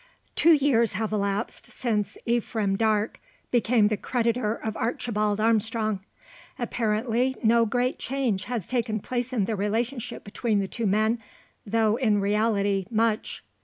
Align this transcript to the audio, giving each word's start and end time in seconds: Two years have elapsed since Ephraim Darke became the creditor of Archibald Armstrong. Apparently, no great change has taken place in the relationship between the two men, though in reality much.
Two 0.35 0.53
years 0.53 0.93
have 0.93 1.11
elapsed 1.13 1.67
since 1.71 2.17
Ephraim 2.25 2.75
Darke 2.75 3.19
became 3.51 3.87
the 3.87 3.97
creditor 3.97 4.55
of 4.55 4.75
Archibald 4.75 5.39
Armstrong. 5.39 5.99
Apparently, 6.57 7.35
no 7.43 7.67
great 7.67 7.99
change 7.99 8.45
has 8.45 8.65
taken 8.65 8.99
place 8.99 9.31
in 9.31 9.45
the 9.45 9.55
relationship 9.55 10.23
between 10.23 10.57
the 10.59 10.67
two 10.67 10.87
men, 10.87 11.19
though 11.67 11.97
in 11.97 12.19
reality 12.19 12.87
much. 12.89 13.43